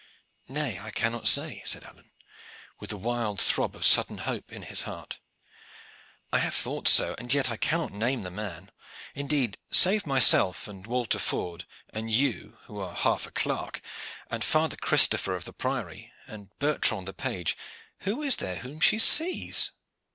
[0.49, 2.09] "Nay, I cannot say," said Alleyne,
[2.79, 5.19] with a wild throb of sudden hope in his heart.
[6.33, 8.71] "I have thought so, and yet I cannot name the man.
[9.13, 13.79] Indeed, save myself, and Walter Ford, and you, who are half a clerk,
[14.27, 17.55] and Father Christopher of the Priory, and Bertrand the page,
[17.99, 19.69] who is there whom she sees?"